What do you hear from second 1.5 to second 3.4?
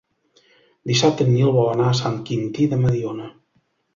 vol anar a Sant Quintí de Mediona.